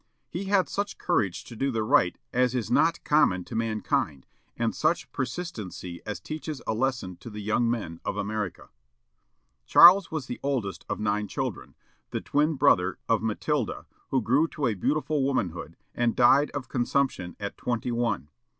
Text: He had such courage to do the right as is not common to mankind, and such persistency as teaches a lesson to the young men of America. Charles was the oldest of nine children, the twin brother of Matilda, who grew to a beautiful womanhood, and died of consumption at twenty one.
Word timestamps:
He 0.31 0.45
had 0.45 0.67
such 0.67 0.97
courage 0.97 1.43
to 1.43 1.55
do 1.55 1.69
the 1.69 1.83
right 1.83 2.17
as 2.33 2.55
is 2.55 2.71
not 2.71 3.03
common 3.03 3.43
to 3.43 3.53
mankind, 3.55 4.25
and 4.57 4.73
such 4.73 5.11
persistency 5.11 6.01
as 6.07 6.19
teaches 6.19 6.59
a 6.65 6.73
lesson 6.73 7.17
to 7.17 7.29
the 7.29 7.39
young 7.39 7.69
men 7.69 7.99
of 8.03 8.17
America. 8.17 8.69
Charles 9.67 10.09
was 10.09 10.25
the 10.25 10.39
oldest 10.41 10.87
of 10.89 10.99
nine 10.99 11.27
children, 11.27 11.75
the 12.09 12.19
twin 12.19 12.55
brother 12.55 12.97
of 13.07 13.21
Matilda, 13.21 13.85
who 14.09 14.23
grew 14.23 14.47
to 14.47 14.65
a 14.65 14.73
beautiful 14.73 15.23
womanhood, 15.23 15.77
and 15.93 16.15
died 16.15 16.49
of 16.49 16.67
consumption 16.67 17.35
at 17.39 17.55
twenty 17.55 17.91
one. 17.91 18.29